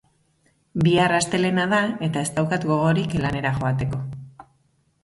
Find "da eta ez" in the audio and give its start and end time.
1.75-2.33